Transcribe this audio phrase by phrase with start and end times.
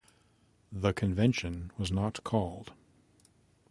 [0.71, 2.73] This convention was not called.